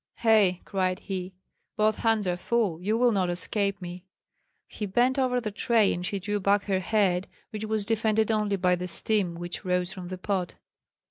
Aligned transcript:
"Hei!" 0.23 0.61
cried 0.65 0.97
he, 0.97 1.35
"both 1.77 1.99
hands 1.99 2.25
are 2.25 2.35
full, 2.35 2.81
you 2.81 2.97
will 2.97 3.11
not 3.11 3.29
escape 3.29 3.79
me." 3.79 4.03
He 4.67 4.87
bent 4.87 5.19
over 5.19 5.39
the 5.39 5.51
tray, 5.51 5.93
and 5.93 6.03
she 6.03 6.17
drew 6.19 6.39
back 6.39 6.63
her 6.63 6.79
head, 6.79 7.27
which 7.51 7.65
was 7.65 7.85
defended 7.85 8.31
only 8.31 8.55
by 8.55 8.75
the 8.75 8.87
steam 8.87 9.35
which 9.35 9.63
rose 9.63 9.93
from 9.93 10.07
the 10.07 10.17
pot. 10.17 10.55